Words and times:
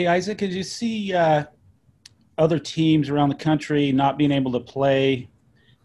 Hey, 0.00 0.06
Isaac, 0.06 0.38
did 0.38 0.54
you 0.54 0.62
see 0.62 1.12
uh, 1.12 1.44
other 2.38 2.58
teams 2.58 3.10
around 3.10 3.28
the 3.28 3.34
country 3.34 3.92
not 3.92 4.16
being 4.16 4.32
able 4.32 4.50
to 4.52 4.60
play? 4.60 5.28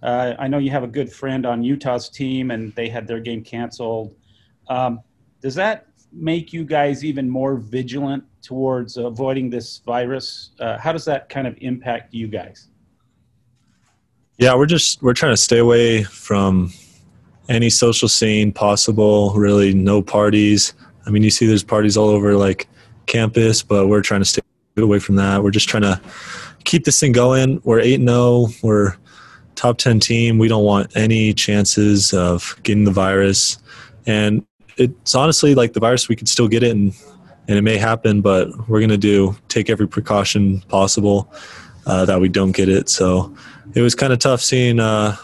Uh, 0.01 0.35
I 0.39 0.47
know 0.47 0.57
you 0.57 0.71
have 0.71 0.83
a 0.83 0.87
good 0.87 1.11
friend 1.11 1.45
on 1.45 1.63
Utah's 1.63 2.07
team, 2.07 2.49
and 2.51 2.73
they 2.75 2.87
had 2.87 3.07
their 3.07 3.19
game 3.19 3.43
canceled. 3.43 4.15
Um, 4.69 5.01
does 5.41 5.53
that 5.55 5.87
make 6.13 6.53
you 6.53 6.63
guys 6.63 7.03
even 7.03 7.29
more 7.29 7.57
vigilant 7.57 8.23
towards 8.41 8.95
avoiding 8.95 9.49
this 9.49 9.79
virus? 9.79 10.51
Uh, 10.61 10.77
how 10.77 10.93
does 10.93 11.03
that 11.03 11.27
kind 11.27 11.45
of 11.45 11.57
impact 11.59 12.13
you 12.13 12.29
guys? 12.29 12.69
Yeah, 14.37 14.55
we're 14.55 14.65
just 14.65 15.03
we're 15.03 15.13
trying 15.13 15.33
to 15.33 15.41
stay 15.41 15.57
away 15.57 16.03
from 16.03 16.71
any 17.49 17.69
social 17.69 18.07
scene 18.07 18.53
possible. 18.53 19.33
Really, 19.33 19.73
no 19.73 20.01
parties. 20.01 20.73
I 21.05 21.09
mean, 21.09 21.21
you 21.21 21.29
see 21.29 21.47
there's 21.47 21.65
parties 21.65 21.97
all 21.97 22.07
over 22.07 22.37
like 22.37 22.69
campus, 23.05 23.63
but 23.63 23.87
we're 23.87 24.01
trying 24.01 24.21
to 24.21 24.25
stay 24.25 24.41
away 24.77 24.99
from 24.99 25.15
that. 25.15 25.43
We're 25.43 25.51
just 25.51 25.69
trying 25.69 25.83
to 25.83 26.01
keep 26.63 26.83
this 26.83 26.99
thing 26.99 27.11
going. 27.11 27.61
We're 27.63 27.79
eight 27.79 28.01
eight 28.01 28.09
oh. 28.09 28.47
zero. 28.47 28.59
We're 28.63 28.95
top 29.55 29.77
ten 29.77 29.99
team. 29.99 30.37
We 30.37 30.47
don't 30.47 30.65
want 30.65 30.95
any 30.95 31.33
chances 31.33 32.13
of 32.13 32.55
getting 32.63 32.83
the 32.83 32.91
virus, 32.91 33.57
and 34.05 34.45
it's 34.77 35.15
honestly 35.15 35.55
like 35.55 35.73
the 35.73 35.79
virus. 35.79 36.09
We 36.09 36.15
could 36.15 36.27
still 36.27 36.47
get 36.47 36.63
it, 36.63 36.71
and 36.71 36.93
and 37.47 37.57
it 37.57 37.61
may 37.61 37.77
happen, 37.77 38.21
but 38.21 38.67
we're 38.67 38.81
gonna 38.81 38.97
do 38.97 39.35
take 39.47 39.69
every 39.69 39.87
precaution 39.87 40.61
possible 40.61 41.31
uh, 41.85 42.05
that 42.05 42.19
we 42.19 42.29
don't 42.29 42.51
get 42.51 42.69
it. 42.69 42.89
So 42.89 43.35
it 43.73 43.81
was 43.81 43.95
kind 43.95 44.11
of 44.11 44.19
tough 44.19 44.41
seeing 44.41 44.79
uh, 44.79 45.15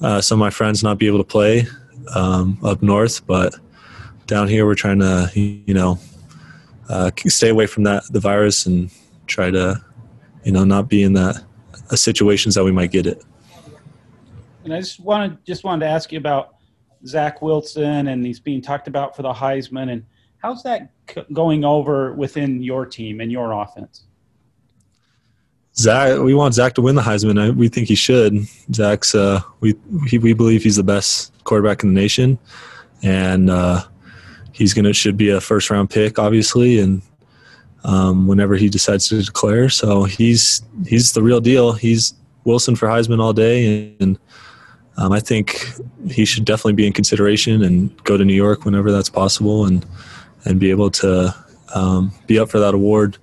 uh, 0.00 0.20
some 0.20 0.38
of 0.38 0.40
my 0.40 0.50
friends 0.50 0.82
not 0.82 0.98
be 0.98 1.06
able 1.06 1.18
to 1.18 1.24
play 1.24 1.66
um, 2.14 2.58
up 2.62 2.82
north, 2.82 3.26
but 3.26 3.54
down 4.26 4.48
here 4.48 4.66
we're 4.66 4.74
trying 4.74 4.98
to 5.00 5.30
you 5.34 5.74
know 5.74 5.98
uh, 6.90 7.10
stay 7.26 7.48
away 7.48 7.66
from 7.66 7.84
that 7.84 8.02
the 8.10 8.20
virus 8.20 8.66
and 8.66 8.90
try 9.26 9.50
to 9.50 9.82
you 10.44 10.52
know 10.52 10.64
not 10.64 10.88
be 10.88 11.02
in 11.02 11.12
that 11.14 11.42
uh, 11.90 11.96
situations 11.96 12.54
that 12.54 12.64
we 12.64 12.72
might 12.72 12.90
get 12.90 13.06
it. 13.06 13.22
And 14.64 14.74
I 14.74 14.80
just 14.80 15.00
wanted 15.00 15.38
just 15.46 15.64
wanted 15.64 15.86
to 15.86 15.90
ask 15.90 16.12
you 16.12 16.18
about 16.18 16.56
Zach 17.06 17.40
Wilson 17.40 18.08
and 18.08 18.26
he's 18.26 18.40
being 18.40 18.60
talked 18.60 18.88
about 18.88 19.16
for 19.16 19.22
the 19.22 19.32
Heisman 19.32 19.90
and 19.90 20.04
how's 20.38 20.62
that 20.64 20.90
going 21.32 21.64
over 21.64 22.12
within 22.14 22.62
your 22.62 22.86
team 22.86 23.20
and 23.20 23.30
your 23.30 23.52
offense? 23.52 24.04
Zach, 25.76 26.18
we 26.18 26.34
want 26.34 26.54
Zach 26.54 26.74
to 26.74 26.82
win 26.82 26.96
the 26.96 27.02
Heisman. 27.02 27.54
We 27.56 27.68
think 27.68 27.88
he 27.88 27.94
should. 27.94 28.46
Zach's, 28.74 29.14
uh, 29.14 29.40
we 29.60 29.74
he, 30.08 30.18
we 30.18 30.32
believe 30.34 30.62
he's 30.62 30.76
the 30.76 30.82
best 30.82 31.32
quarterback 31.44 31.82
in 31.82 31.94
the 31.94 32.00
nation, 32.00 32.38
and 33.02 33.48
uh, 33.48 33.84
he's 34.60 34.74
gonna 34.74 34.92
should 34.92 35.16
be 35.16 35.30
a 35.30 35.40
first 35.40 35.70
round 35.70 35.88
pick, 35.88 36.18
obviously, 36.18 36.78
and 36.78 37.00
um, 37.82 38.26
whenever 38.26 38.56
he 38.56 38.68
decides 38.68 39.08
to 39.08 39.22
declare. 39.22 39.70
So 39.70 40.04
he's 40.04 40.62
he's 40.86 41.14
the 41.14 41.22
real 41.22 41.40
deal. 41.40 41.72
He's 41.72 42.12
Wilson 42.44 42.76
for 42.76 42.86
Heisman 42.86 43.22
all 43.22 43.32
day, 43.32 43.96
and 44.00 44.18
um, 44.98 45.12
I 45.12 45.20
think 45.20 45.66
he 46.10 46.26
should 46.26 46.44
definitely 46.44 46.74
be 46.74 46.86
in 46.86 46.92
consideration 46.92 47.62
and 47.62 48.04
go 48.04 48.18
to 48.18 48.24
New 48.24 48.34
York 48.34 48.66
whenever 48.66 48.92
that's 48.92 49.08
possible, 49.08 49.64
and 49.64 49.86
and 50.44 50.60
be 50.60 50.68
able 50.68 50.90
to 50.90 51.34
um, 51.74 52.12
be 52.26 52.38
up 52.38 52.50
for 52.50 52.60
that 52.60 52.74
award. 52.74 53.16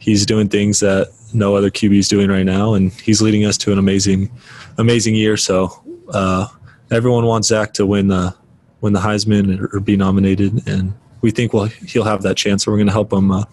He's 0.00 0.26
doing 0.26 0.48
things 0.48 0.80
that 0.80 1.12
no 1.32 1.54
other 1.54 1.70
QB 1.70 1.96
is 1.96 2.08
doing 2.08 2.30
right 2.30 2.46
now, 2.46 2.74
and 2.74 2.90
he's 2.94 3.22
leading 3.22 3.44
us 3.44 3.56
to 3.58 3.70
an 3.70 3.78
amazing, 3.78 4.28
amazing 4.76 5.14
year. 5.14 5.36
So 5.36 5.70
uh, 6.12 6.48
everyone 6.90 7.26
wants 7.26 7.46
Zach 7.46 7.74
to 7.74 7.86
win 7.86 8.08
the 8.08 8.34
win 8.80 8.92
the 8.92 9.00
Heisman 9.00 9.72
or 9.72 9.80
be 9.80 9.96
nominated, 9.96 10.66
and 10.66 10.94
we 11.20 11.30
think 11.30 11.52
well 11.52 11.66
he'll 11.86 12.04
have 12.04 12.22
that 12.22 12.36
chance. 12.36 12.64
So 12.64 12.70
we're 12.70 12.78
going 12.78 12.86
to 12.86 12.92
help 12.92 13.12
him 13.12 13.30
uh, 13.30 13.44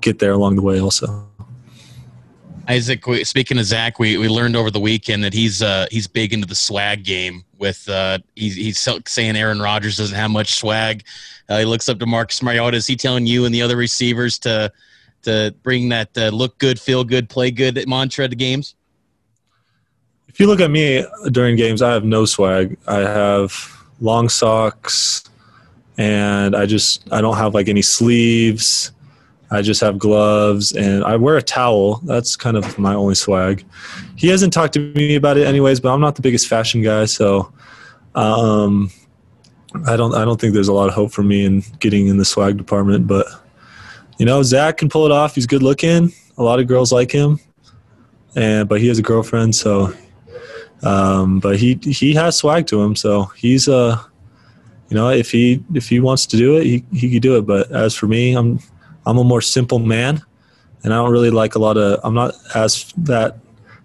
get 0.00 0.18
there 0.18 0.32
along 0.32 0.56
the 0.56 0.62
way, 0.62 0.80
also. 0.80 1.26
Isaac, 2.66 3.04
speaking 3.24 3.58
of 3.58 3.64
Zach, 3.64 3.98
we, 3.98 4.16
we 4.16 4.28
learned 4.28 4.56
over 4.56 4.70
the 4.70 4.80
weekend 4.80 5.22
that 5.24 5.34
he's 5.34 5.62
uh, 5.62 5.86
he's 5.90 6.06
big 6.06 6.32
into 6.32 6.46
the 6.46 6.54
swag 6.54 7.04
game. 7.04 7.44
With 7.58 7.88
uh, 7.88 8.18
he's, 8.36 8.56
he's 8.56 8.88
saying 9.06 9.36
Aaron 9.36 9.60
Rodgers 9.60 9.96
doesn't 9.96 10.16
have 10.16 10.30
much 10.30 10.54
swag. 10.54 11.04
Uh, 11.48 11.58
he 11.58 11.64
looks 11.64 11.88
up 11.88 11.98
to 11.98 12.06
Marcus 12.06 12.42
Mariota. 12.42 12.76
Is 12.76 12.86
he 12.86 12.96
telling 12.96 13.26
you 13.26 13.44
and 13.44 13.54
the 13.54 13.60
other 13.60 13.76
receivers 13.76 14.38
to 14.40 14.72
to 15.22 15.54
bring 15.62 15.88
that 15.90 16.16
uh, 16.16 16.28
look 16.28 16.58
good, 16.58 16.80
feel 16.80 17.04
good, 17.04 17.28
play 17.28 17.50
good 17.50 17.86
mantra 17.86 18.28
to 18.28 18.36
games? 18.36 18.74
If 20.28 20.40
you 20.40 20.46
look 20.46 20.60
at 20.60 20.70
me 20.70 21.04
during 21.30 21.56
games, 21.56 21.80
I 21.80 21.92
have 21.92 22.04
no 22.04 22.24
swag. 22.24 22.76
I 22.86 22.98
have 22.98 23.52
long 24.00 24.28
socks, 24.28 25.24
and 25.98 26.54
I 26.56 26.66
just 26.66 27.10
I 27.12 27.20
don't 27.20 27.36
have 27.36 27.54
like 27.54 27.68
any 27.68 27.82
sleeves. 27.82 28.92
I 29.50 29.62
just 29.62 29.80
have 29.82 29.98
gloves 29.98 30.72
and 30.72 31.04
I 31.04 31.16
wear 31.16 31.36
a 31.36 31.42
towel. 31.42 32.00
That's 32.04 32.34
kind 32.34 32.56
of 32.56 32.76
my 32.78 32.94
only 32.94 33.14
swag. 33.14 33.64
He 34.16 34.28
hasn't 34.28 34.52
talked 34.52 34.72
to 34.74 34.80
me 34.94 35.14
about 35.14 35.36
it 35.36 35.46
anyways, 35.46 35.78
but 35.78 35.92
I'm 35.92 36.00
not 36.00 36.16
the 36.16 36.22
biggest 36.22 36.48
fashion 36.48 36.82
guy, 36.82 37.04
so 37.04 37.52
um, 38.14 38.90
I 39.86 39.96
don't 39.96 40.14
I 40.14 40.24
don't 40.24 40.40
think 40.40 40.54
there's 40.54 40.68
a 40.68 40.72
lot 40.72 40.88
of 40.88 40.94
hope 40.94 41.12
for 41.12 41.22
me 41.22 41.44
in 41.44 41.62
getting 41.78 42.08
in 42.08 42.16
the 42.16 42.24
swag 42.24 42.56
department. 42.56 43.06
But 43.06 43.26
you 44.18 44.26
know, 44.26 44.42
Zach 44.42 44.78
can 44.78 44.88
pull 44.88 45.06
it 45.06 45.12
off. 45.12 45.34
He's 45.34 45.46
good 45.46 45.62
looking. 45.62 46.12
A 46.36 46.42
lot 46.42 46.58
of 46.58 46.66
girls 46.66 46.92
like 46.92 47.12
him, 47.12 47.38
and 48.34 48.68
but 48.68 48.80
he 48.80 48.88
has 48.88 48.98
a 48.98 49.02
girlfriend, 49.02 49.54
so. 49.54 49.94
Um, 50.82 51.40
but 51.40 51.58
he 51.58 51.78
he 51.82 52.14
has 52.14 52.36
swag 52.36 52.66
to 52.66 52.82
him, 52.82 52.94
so 52.96 53.24
he's 53.36 53.68
uh, 53.68 54.02
you 54.94 54.96
know, 54.96 55.10
if 55.10 55.30
he 55.30 55.62
if 55.74 55.88
he 55.88 56.00
wants 56.00 56.26
to 56.26 56.36
do 56.36 56.56
it, 56.56 56.64
he 56.64 56.84
he 56.92 57.12
could 57.12 57.22
do 57.22 57.36
it. 57.36 57.42
But 57.42 57.70
as 57.70 57.94
for 57.94 58.06
me, 58.06 58.36
I'm 58.36 58.58
I'm 59.06 59.18
a 59.18 59.24
more 59.24 59.40
simple 59.40 59.78
man, 59.78 60.22
and 60.82 60.92
I 60.92 60.96
don't 60.96 61.10
really 61.10 61.30
like 61.30 61.54
a 61.54 61.58
lot 61.58 61.76
of. 61.76 62.00
I'm 62.04 62.14
not 62.14 62.34
as 62.54 62.92
that 62.98 63.38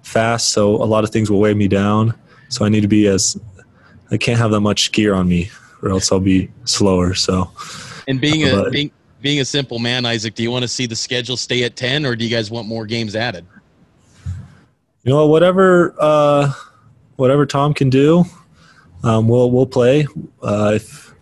fast, 0.03 0.49
so 0.49 0.75
a 0.75 0.85
lot 0.85 1.03
of 1.03 1.09
things 1.09 1.31
will 1.31 1.39
weigh 1.39 1.53
me 1.53 1.67
down. 1.67 2.13
So 2.49 2.65
I 2.65 2.69
need 2.69 2.81
to 2.81 2.87
be 2.87 3.07
as. 3.07 3.39
I 4.11 4.17
can't 4.17 4.39
have 4.39 4.51
that 4.51 4.61
much 4.61 4.91
gear 4.91 5.13
on 5.13 5.29
me, 5.29 5.49
or 5.81 5.89
else 5.89 6.11
I'll 6.11 6.19
be 6.19 6.49
slower. 6.65 7.13
So. 7.13 7.51
And 8.07 8.19
being 8.19 8.47
a 8.47 8.51
but, 8.51 8.71
being 8.71 8.91
being 9.21 9.39
a 9.39 9.45
simple 9.45 9.79
man, 9.79 10.05
Isaac, 10.05 10.35
do 10.35 10.43
you 10.43 10.51
want 10.51 10.63
to 10.63 10.67
see 10.67 10.85
the 10.85 10.95
schedule 10.95 11.37
stay 11.37 11.63
at 11.63 11.75
ten, 11.75 12.05
or 12.05 12.15
do 12.15 12.25
you 12.25 12.29
guys 12.29 12.51
want 12.51 12.67
more 12.67 12.85
games 12.85 13.15
added? 13.15 13.45
You 15.03 15.13
know, 15.13 15.27
whatever 15.27 15.95
uh, 15.99 16.51
whatever 17.19 17.45
Tom 17.45 17.73
can 17.73 17.89
do, 17.89 18.23
um, 19.03 19.27
we'll 19.27 19.51
we'll 19.51 19.67
play. 19.67 20.07
Uh, 20.41 20.71
if 20.75 21.13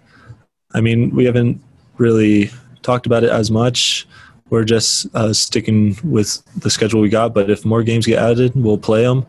I 0.73 0.81
mean, 0.81 1.09
we 1.15 1.25
haven't 1.25 1.61
really 1.97 2.51
talked 2.83 3.05
about 3.07 3.23
it 3.23 3.31
as 3.31 3.49
much. 3.49 4.07
We're 4.49 4.63
just 4.63 5.13
uh, 5.15 5.33
sticking 5.33 5.97
with 6.03 6.41
the 6.55 6.69
schedule 6.69 7.01
we 7.01 7.09
got. 7.09 7.33
But 7.33 7.49
if 7.49 7.65
more 7.65 7.83
games 7.83 8.05
get 8.05 8.19
added, 8.19 8.53
we'll 8.55 8.77
play 8.77 9.03
them, 9.03 9.25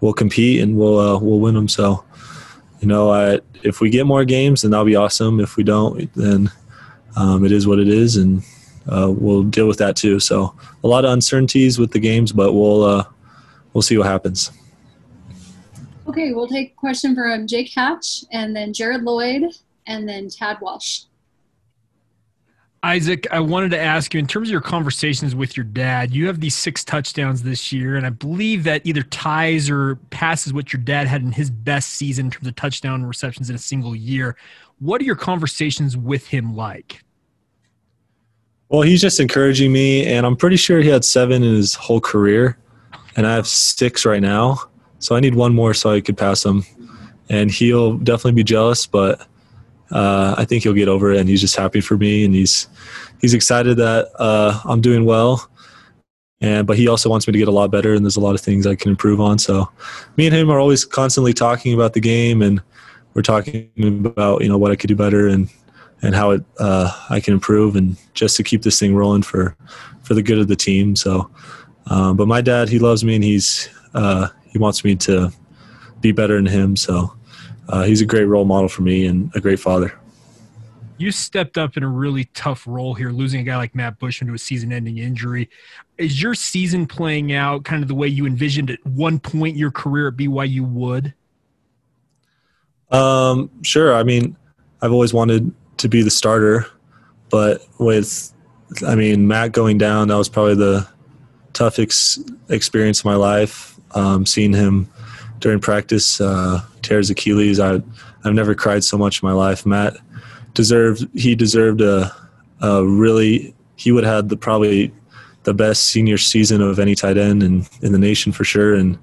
we'll 0.00 0.14
compete, 0.14 0.62
and 0.62 0.76
we'll 0.76 0.98
uh, 0.98 1.18
we'll 1.18 1.40
win 1.40 1.54
them. 1.54 1.68
So, 1.68 2.04
you 2.80 2.88
know, 2.88 3.10
I, 3.10 3.40
if 3.64 3.80
we 3.80 3.90
get 3.90 4.06
more 4.06 4.24
games, 4.24 4.62
then 4.62 4.70
that'll 4.70 4.86
be 4.86 4.96
awesome. 4.96 5.40
If 5.40 5.56
we 5.56 5.64
don't, 5.64 6.12
then 6.14 6.50
um, 7.16 7.44
it 7.44 7.52
is 7.52 7.66
what 7.66 7.80
it 7.80 7.88
is, 7.88 8.16
and 8.16 8.42
uh, 8.88 9.12
we'll 9.14 9.42
deal 9.42 9.66
with 9.66 9.78
that 9.78 9.96
too. 9.96 10.20
So, 10.20 10.54
a 10.84 10.88
lot 10.88 11.04
of 11.04 11.12
uncertainties 11.12 11.78
with 11.78 11.90
the 11.90 12.00
games, 12.00 12.32
but 12.32 12.52
we'll 12.54 12.84
uh, 12.84 13.04
we'll 13.72 13.82
see 13.82 13.98
what 13.98 14.06
happens. 14.06 14.52
Okay, 16.08 16.32
we'll 16.32 16.48
take 16.48 16.72
a 16.72 16.74
question 16.74 17.14
from 17.14 17.46
Jake 17.46 17.70
Hatch, 17.74 18.24
and 18.32 18.54
then 18.54 18.72
Jared 18.72 19.02
Lloyd, 19.02 19.44
and 19.86 20.08
then 20.08 20.28
Tad 20.28 20.58
Walsh. 20.60 21.02
Isaac, 22.84 23.28
I 23.30 23.38
wanted 23.38 23.70
to 23.70 23.78
ask 23.78 24.12
you 24.12 24.18
in 24.18 24.26
terms 24.26 24.48
of 24.48 24.52
your 24.52 24.60
conversations 24.60 25.36
with 25.36 25.56
your 25.56 25.62
dad, 25.62 26.12
you 26.12 26.26
have 26.26 26.40
these 26.40 26.56
six 26.56 26.82
touchdowns 26.82 27.44
this 27.44 27.72
year, 27.72 27.94
and 27.94 28.04
I 28.04 28.10
believe 28.10 28.64
that 28.64 28.84
either 28.84 29.04
ties 29.04 29.70
or 29.70 29.96
passes 30.10 30.52
what 30.52 30.72
your 30.72 30.82
dad 30.82 31.06
had 31.06 31.22
in 31.22 31.30
his 31.30 31.48
best 31.48 31.90
season 31.90 32.26
in 32.26 32.30
terms 32.32 32.48
of 32.48 32.56
touchdown 32.56 33.04
receptions 33.04 33.48
in 33.50 33.54
a 33.54 33.58
single 33.58 33.94
year. 33.94 34.36
What 34.80 35.00
are 35.00 35.04
your 35.04 35.14
conversations 35.14 35.96
with 35.96 36.26
him 36.26 36.56
like? 36.56 37.04
Well, 38.68 38.82
he's 38.82 39.00
just 39.00 39.20
encouraging 39.20 39.70
me, 39.70 40.04
and 40.04 40.26
I'm 40.26 40.34
pretty 40.34 40.56
sure 40.56 40.80
he 40.80 40.88
had 40.88 41.04
seven 41.04 41.44
in 41.44 41.54
his 41.54 41.76
whole 41.76 42.00
career, 42.00 42.58
and 43.14 43.28
I 43.28 43.34
have 43.34 43.46
six 43.46 44.04
right 44.04 44.22
now. 44.22 44.58
So 45.02 45.16
I 45.16 45.20
need 45.20 45.34
one 45.34 45.54
more 45.54 45.74
so 45.74 45.90
I 45.90 46.00
could 46.00 46.16
pass 46.16 46.44
him. 46.44 46.64
And 47.28 47.50
he'll 47.50 47.96
definitely 47.98 48.32
be 48.32 48.44
jealous, 48.44 48.86
but 48.86 49.26
uh, 49.90 50.34
I 50.38 50.44
think 50.44 50.62
he'll 50.62 50.72
get 50.72 50.88
over 50.88 51.12
it, 51.12 51.18
and 51.18 51.28
he's 51.28 51.40
just 51.40 51.56
happy 51.56 51.80
for 51.80 51.96
me, 51.96 52.24
and 52.24 52.34
he's 52.34 52.68
he's 53.20 53.34
excited 53.34 53.76
that 53.76 54.10
uh, 54.18 54.58
I'm 54.64 54.80
doing 54.80 55.04
well. 55.04 55.48
And 56.40 56.66
but 56.66 56.76
he 56.76 56.88
also 56.88 57.08
wants 57.08 57.26
me 57.26 57.32
to 57.32 57.38
get 57.38 57.48
a 57.48 57.52
lot 57.52 57.70
better, 57.70 57.92
and 57.92 58.04
there's 58.04 58.16
a 58.16 58.20
lot 58.20 58.34
of 58.34 58.40
things 58.40 58.66
I 58.66 58.74
can 58.74 58.90
improve 58.90 59.20
on. 59.20 59.38
So, 59.38 59.70
me 60.16 60.26
and 60.26 60.34
him 60.34 60.50
are 60.50 60.58
always 60.58 60.84
constantly 60.84 61.32
talking 61.32 61.74
about 61.74 61.92
the 61.92 62.00
game, 62.00 62.42
and 62.42 62.60
we're 63.14 63.22
talking 63.22 63.70
about 64.06 64.42
you 64.42 64.48
know 64.48 64.58
what 64.58 64.72
I 64.72 64.76
could 64.76 64.88
do 64.88 64.96
better 64.96 65.28
and 65.28 65.50
and 66.00 66.14
how 66.14 66.30
it 66.30 66.44
uh, 66.58 66.90
I 67.10 67.20
can 67.20 67.34
improve, 67.34 67.76
and 67.76 67.96
just 68.14 68.36
to 68.38 68.42
keep 68.42 68.62
this 68.62 68.78
thing 68.78 68.94
rolling 68.94 69.22
for 69.22 69.54
for 70.02 70.14
the 70.14 70.22
good 70.22 70.38
of 70.38 70.48
the 70.48 70.56
team. 70.56 70.96
So, 70.96 71.30
um, 71.86 72.16
but 72.16 72.26
my 72.28 72.40
dad, 72.40 72.70
he 72.70 72.78
loves 72.78 73.04
me, 73.04 73.14
and 73.14 73.24
he's 73.24 73.68
uh, 73.94 74.28
he 74.52 74.58
wants 74.58 74.84
me 74.84 74.94
to 74.96 75.32
be 76.00 76.12
better 76.12 76.36
than 76.36 76.46
him. 76.46 76.76
So 76.76 77.14
uh, 77.68 77.84
he's 77.84 78.00
a 78.00 78.06
great 78.06 78.24
role 78.24 78.44
model 78.44 78.68
for 78.68 78.82
me 78.82 79.06
and 79.06 79.34
a 79.34 79.40
great 79.40 79.58
father. 79.58 79.98
You 80.98 81.10
stepped 81.10 81.58
up 81.58 81.76
in 81.76 81.82
a 81.82 81.88
really 81.88 82.26
tough 82.34 82.64
role 82.66 82.94
here, 82.94 83.10
losing 83.10 83.40
a 83.40 83.42
guy 83.42 83.56
like 83.56 83.74
Matt 83.74 83.98
Bushman 83.98 84.28
to 84.28 84.34
a 84.34 84.38
season-ending 84.38 84.98
injury. 84.98 85.48
Is 85.98 86.22
your 86.22 86.34
season 86.34 86.86
playing 86.86 87.32
out 87.32 87.64
kind 87.64 87.82
of 87.82 87.88
the 87.88 87.94
way 87.94 88.06
you 88.06 88.26
envisioned 88.26 88.70
at 88.70 88.84
one 88.86 89.18
point 89.18 89.56
your 89.56 89.70
career 89.70 90.08
at 90.08 90.14
BYU 90.14 90.60
would? 90.60 91.14
Um, 92.90 93.50
sure. 93.62 93.94
I 93.94 94.02
mean, 94.02 94.36
I've 94.80 94.92
always 94.92 95.14
wanted 95.14 95.52
to 95.78 95.88
be 95.88 96.02
the 96.02 96.10
starter, 96.10 96.66
but 97.30 97.66
with, 97.78 98.32
I 98.86 98.94
mean, 98.94 99.26
Matt 99.26 99.52
going 99.52 99.78
down, 99.78 100.08
that 100.08 100.16
was 100.16 100.28
probably 100.28 100.56
the 100.56 100.86
toughest 101.52 102.30
experience 102.48 103.00
of 103.00 103.06
my 103.06 103.16
life. 103.16 103.71
Um, 103.94 104.24
seeing 104.24 104.52
him 104.52 104.90
during 105.40 105.60
practice 105.60 106.20
uh, 106.20 106.60
tear 106.82 106.98
his 106.98 107.10
Achilles, 107.10 107.60
I, 107.60 107.74
I've 108.24 108.34
never 108.34 108.54
cried 108.54 108.84
so 108.84 108.96
much 108.96 109.22
in 109.22 109.28
my 109.28 109.34
life. 109.34 109.66
Matt 109.66 109.96
deserved, 110.54 111.06
he 111.14 111.34
deserved 111.34 111.80
a, 111.80 112.14
a 112.60 112.84
really, 112.86 113.54
he 113.76 113.92
would 113.92 114.04
have 114.04 114.14
had 114.14 114.28
the 114.28 114.36
probably 114.36 114.92
the 115.42 115.52
best 115.52 115.86
senior 115.86 116.18
season 116.18 116.60
of 116.60 116.78
any 116.78 116.94
tight 116.94 117.18
end 117.18 117.42
in, 117.42 117.66
in 117.82 117.92
the 117.92 117.98
nation 117.98 118.32
for 118.32 118.44
sure. 118.44 118.74
And 118.74 118.98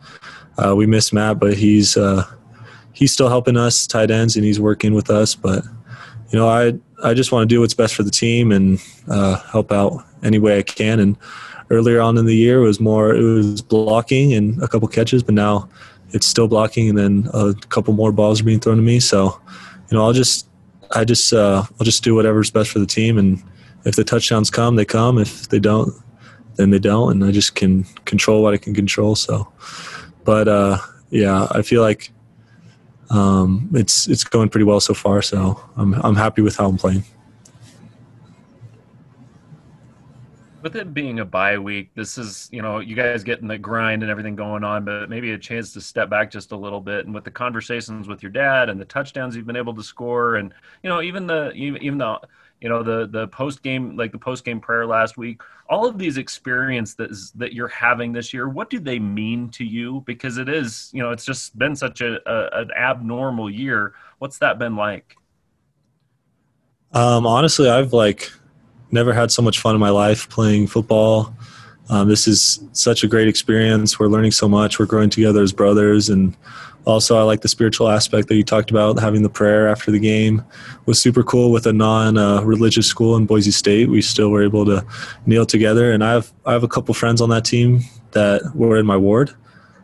uh, 0.58 0.76
we 0.76 0.86
miss 0.86 1.12
Matt, 1.12 1.40
but 1.40 1.56
he's, 1.58 1.98
uh, 1.98 2.26
he's 2.94 3.14
still 3.14 3.30
helping 3.30 3.58
us 3.58 3.88
tight 3.88 4.12
ends 4.12 4.36
and 4.36 4.46
he's 4.46 4.60
working 4.60 4.94
with 4.94 5.10
us. 5.10 5.36
But 5.36 5.64
you 6.32 6.38
know, 6.38 6.48
I 6.48 6.74
I 7.04 7.14
just 7.14 7.32
want 7.32 7.50
to 7.50 7.54
do 7.54 7.62
what's 7.62 7.74
best 7.74 7.96
for 7.96 8.04
the 8.04 8.12
team 8.12 8.52
and 8.52 8.80
uh, 9.08 9.40
help 9.52 9.72
out 9.72 10.04
any 10.22 10.38
way 10.38 10.60
I 10.60 10.64
can. 10.64 11.00
And 11.00 11.18
earlier 11.70 12.02
on 12.02 12.18
in 12.18 12.26
the 12.26 12.36
year, 12.36 12.60
it 12.60 12.68
was 12.68 12.80
more 12.80 13.14
it 13.16 13.22
was 13.22 13.62
blocking 13.62 14.34
and 14.34 14.62
a 14.62 14.68
couple 14.68 14.88
catches, 14.88 15.24
but 15.24 15.36
now 15.36 15.70
it's 16.12 16.26
still 16.26 16.48
blocking 16.48 16.90
and 16.90 16.98
then 16.98 17.30
a 17.34 17.54
couple 17.70 17.94
more 17.94 18.12
balls 18.12 18.42
are 18.42 18.44
being 18.44 18.60
thrown 18.60 18.78
to 18.78 18.84
me. 18.84 19.00
So 19.00 19.40
you 19.90 19.98
know, 19.98 20.04
I'll 20.04 20.14
just 20.14 20.48
I 20.92 21.06
just 21.06 21.34
uh, 21.34 21.64
I'll 21.80 21.86
just 21.86 22.04
do 22.04 22.16
whatever's 22.16 22.52
best 22.52 22.72
for 22.72 22.80
the 22.80 22.86
team 22.86 23.18
and 23.18 23.44
if 23.86 23.96
the 23.96 24.04
touchdowns 24.04 24.50
come, 24.50 24.76
they 24.76 24.86
come. 24.86 25.18
If 25.18 25.50
they 25.50 25.60
don't, 25.60 25.94
then 26.56 26.70
they 26.70 26.80
don't, 26.80 27.12
and 27.12 27.24
I 27.24 27.32
just 27.32 27.56
can 27.56 27.86
control 28.06 28.44
what 28.44 28.54
I 28.54 28.58
can 28.58 28.74
control. 28.74 29.16
So, 29.16 29.52
but 30.26 30.48
uh, 30.48 30.78
yeah, 31.10 31.48
I 31.52 31.62
feel 31.62 31.82
like 31.82 32.12
um, 33.10 33.70
it's 33.74 34.08
it's 34.08 34.24
going 34.24 34.50
pretty 34.50 34.66
well 34.66 34.80
so 34.80 34.94
far. 34.94 35.22
So 35.22 35.62
I'm 35.78 35.94
I'm 35.94 36.16
happy 36.16 36.42
with 36.42 36.58
how 36.58 36.68
I'm 36.68 36.78
playing. 36.78 37.04
With 40.62 40.76
it 40.76 40.94
being 40.94 41.20
a 41.20 41.26
bye 41.26 41.58
week, 41.58 41.92
this 41.96 42.18
is 42.18 42.50
you 42.52 42.62
know 42.62 42.80
you 42.80 42.96
guys 42.96 43.24
getting 43.24 43.48
the 43.48 43.58
grind 43.58 44.04
and 44.04 44.12
everything 44.12 44.36
going 44.36 44.64
on, 44.64 44.84
but 44.84 45.10
maybe 45.10 45.32
a 45.32 45.38
chance 45.38 45.72
to 45.74 45.82
step 45.82 46.10
back 46.10 46.30
just 46.30 46.52
a 46.52 46.58
little 46.58 46.82
bit. 46.82 47.06
And 47.06 47.14
with 47.14 47.24
the 47.24 47.32
conversations 47.32 48.08
with 48.08 48.22
your 48.22 48.32
dad 48.32 48.70
and 48.70 48.80
the 48.80 48.86
touchdowns 48.86 49.36
you've 49.36 49.48
been 49.48 49.56
able 49.56 49.74
to 49.76 49.84
score, 49.84 50.36
and 50.36 50.54
you 50.84 50.90
know 50.90 51.02
even 51.02 51.28
the 51.28 51.52
even 51.54 51.98
the 51.98 52.20
you 52.62 52.70
know 52.70 52.84
the 52.84 53.08
the 53.08 53.28
post 53.30 53.64
game 53.64 53.96
like 53.96 54.12
the 54.12 54.18
post 54.18 54.44
game 54.44 54.60
prayer 54.60 54.86
last 54.86 55.18
week 55.18 55.42
all 55.70 55.86
of 55.86 55.98
these 55.98 56.18
experiences 56.18 56.96
that, 56.96 57.40
that 57.40 57.54
you're 57.54 57.68
having 57.68 58.12
this 58.12 58.34
year 58.34 58.50
what 58.50 58.70
do 58.70 58.80
they 58.80 59.00
mean 59.00 59.50
to 59.50 59.64
you? 59.64 60.04
Because 60.06 60.38
it 60.38 60.50
is 60.50 60.90
you 60.94 61.02
know 61.02 61.12
it's 61.12 61.26
just 61.26 61.58
been 61.58 61.76
such 61.76 62.02
a, 62.02 62.20
a 62.30 62.62
an 62.62 62.72
abnormal 62.72 63.50
year. 63.50 63.94
What's 64.18 64.40
that 64.40 64.60
been 64.60 64.76
like? 64.76 65.16
Um, 66.92 67.28
honestly 67.28 67.70
i've 67.70 67.94
like 67.94 68.32
never 68.92 69.14
had 69.14 69.32
so 69.32 69.42
much 69.42 69.60
fun 69.60 69.76
in 69.76 69.82
my 69.82 69.90
life 69.90 70.30
playing 70.30 70.68
football. 70.68 71.34
Um, 71.90 72.08
this 72.08 72.28
is 72.28 72.60
such 72.72 73.04
a 73.04 73.08
great 73.08 73.28
experience. 73.28 74.00
We're 74.00 74.08
learning 74.08 74.32
so 74.32 74.48
much. 74.48 74.80
We're 74.80 74.86
growing 74.86 75.10
together 75.10 75.42
as 75.42 75.52
brothers. 75.52 76.10
And 76.10 76.36
also 76.86 77.18
i 77.18 77.24
like 77.24 77.42
the 77.42 77.48
spiritual 77.48 77.90
aspect 77.90 78.28
that 78.30 78.36
you 78.36 78.44
talked 78.44 78.72
about 78.72 79.00
having 79.00 79.22
the 79.22 79.30
prayer 79.30 79.68
after 79.68 79.92
the 79.92 80.00
game 80.00 80.44
was 80.86 81.00
super 81.00 81.24
cool 81.24 81.52
with 81.52 81.66
a 81.68 81.74
non-religious 81.74 82.88
uh, 82.88 82.90
school 82.90 83.16
in 83.16 83.26
boise 83.26 83.52
state. 83.52 83.90
We 83.90 84.02
still 84.02 84.30
were 84.30 84.44
able 84.44 84.66
to 84.66 84.86
kneel 85.26 85.46
together. 85.46 85.92
And 85.92 86.04
i 86.04 86.12
have 86.12 86.32
i 86.46 86.54
have 86.54 86.64
a 86.64 86.68
couple 86.68 86.94
friends 86.94 87.22
on 87.22 87.30
that 87.30 87.46
team 87.46 87.82
that 88.12 88.52
were 88.56 88.78
in 88.78 88.86
my 88.86 88.98
ward. 88.98 89.36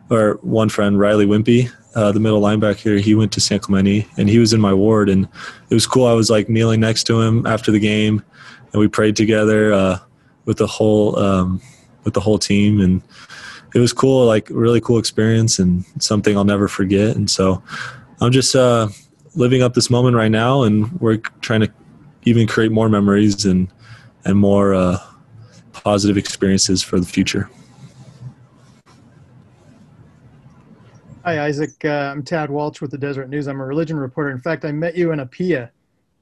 Or 0.08 0.38
one 0.42 0.68
friend 0.68 0.98
riley 0.98 1.26
Whimpey 1.26 1.70
uh, 1.96 2.12
the 2.12 2.20
middle 2.20 2.40
linebacker 2.42 3.00
he 3.00 3.14
went 3.14 3.32
to 3.32 3.40
san 3.40 3.58
clemente 3.58 4.06
and 4.18 4.28
he 4.28 4.38
was 4.38 4.52
in 4.52 4.60
my 4.60 4.72
ward. 4.72 5.08
And 5.08 5.28
it 5.70 5.74
was 5.74 5.86
cool. 5.86 6.06
I 6.06 6.12
was 6.12 6.30
like 6.30 6.48
kneeling 6.48 6.80
next 6.80 7.04
to 7.04 7.20
him 7.20 7.46
after 7.46 7.72
the 7.72 7.80
game 7.80 8.22
and 8.72 8.80
we 8.80 8.88
prayed 8.88 9.16
together 9.16 9.72
uh, 9.72 9.98
with 10.44 10.58
the 10.58 10.66
whole 10.66 11.18
um, 11.18 11.60
with 12.04 12.14
the 12.14 12.20
whole 12.20 12.38
team 12.38 12.80
and 12.80 13.02
it 13.76 13.80
was 13.80 13.92
cool, 13.92 14.24
like 14.24 14.48
really 14.50 14.80
cool 14.80 14.98
experience 14.98 15.58
and 15.58 15.84
something 15.98 16.34
I'll 16.34 16.44
never 16.44 16.66
forget. 16.66 17.14
And 17.14 17.30
so 17.30 17.62
I'm 18.22 18.32
just 18.32 18.56
uh, 18.56 18.88
living 19.34 19.62
up 19.62 19.74
this 19.74 19.90
moment 19.90 20.16
right 20.16 20.30
now, 20.30 20.62
and 20.62 20.90
we're 20.98 21.18
trying 21.42 21.60
to 21.60 21.70
even 22.22 22.46
create 22.46 22.72
more 22.72 22.88
memories 22.88 23.44
and 23.44 23.68
and 24.24 24.38
more 24.38 24.74
uh, 24.74 24.98
positive 25.72 26.16
experiences 26.16 26.82
for 26.82 26.98
the 26.98 27.06
future. 27.06 27.50
Hi, 31.24 31.44
Isaac. 31.44 31.84
Uh, 31.84 32.12
I'm 32.12 32.22
Tad 32.22 32.50
Walsh 32.50 32.80
with 32.80 32.92
the 32.92 32.98
Deseret 32.98 33.28
News. 33.28 33.46
I'm 33.46 33.60
a 33.60 33.64
religion 33.66 33.98
reporter. 33.98 34.30
In 34.30 34.40
fact, 34.40 34.64
I 34.64 34.72
met 34.72 34.96
you 34.96 35.12
in 35.12 35.20
Apia 35.20 35.70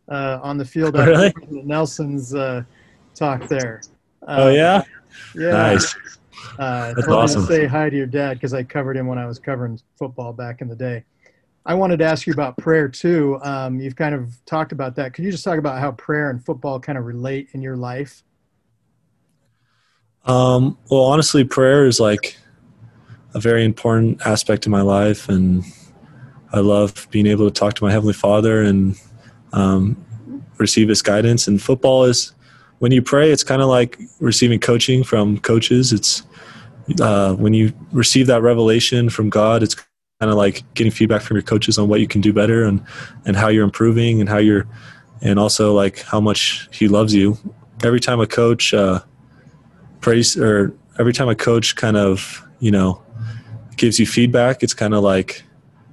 uh, 0.09 0.39
on 0.43 0.59
the 0.59 0.65
field 0.65 0.97
oh, 0.97 1.07
really? 1.07 1.33
Nelson's 1.51 2.35
uh, 2.35 2.63
talk 3.15 3.49
there. 3.49 3.83
oh 4.27 4.49
yeah, 4.49 4.83
yeah. 5.35 5.51
Nice. 5.51 5.95
Uh, 6.59 6.93
That's 6.95 7.09
awesome. 7.09 7.47
to 7.47 7.49
say 7.49 7.67
hi 7.67 7.89
to 7.89 7.97
your 7.97 8.07
dad 8.07 8.35
because 8.35 8.55
I 8.55 8.63
covered 8.63 8.97
him 8.97 9.07
when 9.07 9.19
I 9.19 9.27
was 9.27 9.39
covering 9.39 9.81
football 9.99 10.33
back 10.33 10.61
in 10.61 10.69
the 10.69 10.77
day. 10.77 11.05
I 11.67 11.75
wanted 11.75 11.99
to 12.01 12.05
ask 12.05 12.27
you 12.27 12.33
about 12.33 12.59
prayer 12.59 12.89
too. 12.89 13.39
Um, 13.43 13.81
you've 13.81 13.97
kind 13.97 14.15
of 14.15 14.31
talked 14.45 14.73
about 14.73 14.95
that. 14.97 15.15
Could 15.15 15.25
you 15.25 15.31
just 15.31 15.45
talk 15.45 15.59
about 15.59 15.79
how 15.79 15.93
prayer 15.93 16.29
and 16.29 16.45
football 16.45 16.79
kind 16.79 16.99
of 16.99 17.07
relate 17.07 17.49
in 17.53 17.63
your 17.63 17.77
life? 17.77 18.23
Um, 20.27 20.79
well, 20.91 21.03
honestly, 21.03 21.45
prayer 21.45 21.87
is 21.87 22.01
like 22.01 22.37
a 23.35 23.41
very 23.41 23.65
important 23.65 24.21
aspect 24.27 24.67
of 24.67 24.73
my 24.73 24.83
life, 24.83 25.29
and 25.29 25.65
I 26.53 26.61
love 26.61 27.09
being 27.11 27.27
able 27.27 27.47
to 27.47 27.51
talk 27.51 27.75
to 27.75 27.85
my 27.85 27.91
heavenly 27.91 28.15
Father 28.15 28.63
and 28.63 28.99
um, 29.55 29.97
receive 30.59 30.89
His 30.89 31.03
guidance. 31.03 31.49
And 31.49 31.63
football 31.63 32.05
is 32.05 32.33
when 32.81 32.93
you 32.93 33.01
pray, 33.01 33.31
it's 33.31 33.43
kind 33.43 33.63
of 33.63 33.69
like 33.69 33.99
receiving 34.21 34.61
coaching 34.61 35.03
from 35.03 35.39
coaches. 35.39 35.93
It's 35.93 36.23
uh, 37.01 37.35
when 37.35 37.55
you 37.55 37.73
receive 37.93 38.27
that 38.27 38.43
revelation 38.43 39.09
from 39.09 39.31
God, 39.31 39.63
it's 39.63 39.75
kind 40.21 40.31
of 40.31 40.35
like 40.35 40.63
getting 40.75 40.93
feedback 40.93 41.23
from 41.23 41.37
your 41.37 41.43
coaches 41.43 41.79
on 41.79 41.89
what 41.89 42.01
you 42.01 42.07
can 42.07 42.21
do 42.21 42.33
better 42.33 42.65
and 42.65 42.85
and 43.25 43.37
how 43.37 43.49
you're 43.49 43.65
improving 43.65 44.21
and 44.21 44.29
how 44.29 44.39
you're 44.39 44.67
and 45.23 45.39
also 45.39 45.73
like 45.73 46.01
how 46.03 46.21
much 46.21 46.69
He 46.73 46.89
loves 46.89 47.15
you. 47.15 47.39
Every 47.83 48.01
time 48.01 48.21
a 48.21 48.27
coach 48.27 48.75
uh, 48.75 49.01
prays 50.01 50.37
or 50.37 50.75
every 50.99 51.13
time 51.13 51.29
a 51.29 51.35
coach 51.35 51.77
kind 51.77 51.97
of 51.97 52.47
you 52.61 52.71
know 52.71 53.03
gives 53.77 53.99
you 53.99 54.07
feedback, 54.07 54.63
it's 54.63 54.75
kind 54.75 54.95
of 54.95 55.03
like 55.03 55.43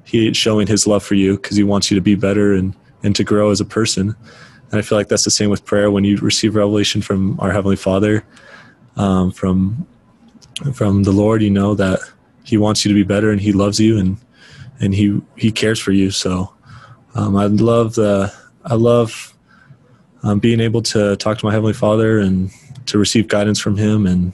he 0.03 0.33
showing 0.33 0.67
his 0.67 0.85
love 0.85 1.03
for 1.03 1.15
you 1.15 1.37
because 1.37 1.55
he 1.55 1.63
wants 1.63 1.89
you 1.89 1.95
to 1.95 2.01
be 2.01 2.15
better 2.15 2.53
and 2.53 2.75
and 3.03 3.15
to 3.15 3.23
grow 3.23 3.51
as 3.51 3.59
a 3.61 3.65
person. 3.65 4.15
And 4.71 4.79
I 4.79 4.81
feel 4.81 4.97
like 4.97 5.09
that's 5.09 5.25
the 5.25 5.31
same 5.31 5.49
with 5.49 5.65
prayer. 5.65 5.91
When 5.91 6.03
you 6.03 6.17
receive 6.17 6.55
revelation 6.55 7.01
from 7.01 7.39
our 7.39 7.51
Heavenly 7.51 7.75
Father, 7.75 8.23
um, 8.95 9.31
from 9.31 9.85
from 10.73 11.03
the 11.03 11.11
Lord, 11.11 11.41
you 11.41 11.49
know 11.49 11.75
that 11.75 11.99
He 12.43 12.57
wants 12.57 12.85
you 12.85 12.89
to 12.89 12.95
be 12.95 13.03
better, 13.03 13.31
and 13.31 13.41
He 13.41 13.51
loves 13.51 13.79
you, 13.79 13.97
and 13.97 14.17
and 14.79 14.93
He 14.93 15.19
He 15.35 15.51
cares 15.51 15.79
for 15.79 15.91
you. 15.91 16.11
So 16.11 16.53
um, 17.15 17.35
I 17.35 17.47
love 17.47 17.95
the 17.95 18.33
I 18.65 18.75
love 18.75 19.33
um, 20.23 20.39
being 20.39 20.59
able 20.59 20.81
to 20.83 21.15
talk 21.17 21.39
to 21.39 21.45
my 21.45 21.51
Heavenly 21.51 21.73
Father 21.73 22.19
and 22.19 22.51
to 22.85 22.97
receive 22.97 23.27
guidance 23.27 23.59
from 23.59 23.75
Him, 23.77 24.05
and 24.05 24.33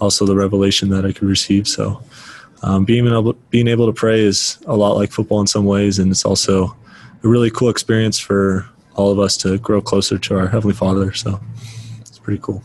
also 0.00 0.26
the 0.26 0.36
revelation 0.36 0.88
that 0.90 1.04
I 1.04 1.12
could 1.12 1.28
receive. 1.28 1.68
So 1.68 2.02
um, 2.62 2.84
being 2.84 3.06
able 3.06 3.34
being 3.50 3.68
able 3.68 3.86
to 3.86 3.92
pray 3.92 4.20
is 4.20 4.58
a 4.66 4.76
lot 4.76 4.96
like 4.96 5.12
football 5.12 5.40
in 5.40 5.46
some 5.46 5.64
ways, 5.64 5.98
and 5.98 6.10
it's 6.10 6.24
also 6.24 6.74
a 7.26 7.28
really 7.28 7.50
cool 7.50 7.68
experience 7.68 8.20
for 8.20 8.68
all 8.94 9.10
of 9.10 9.18
us 9.18 9.36
to 9.38 9.58
grow 9.58 9.82
closer 9.82 10.16
to 10.16 10.38
our 10.38 10.46
Heavenly 10.46 10.74
Father. 10.74 11.12
So 11.12 11.40
it's 12.00 12.20
pretty 12.20 12.40
cool. 12.40 12.62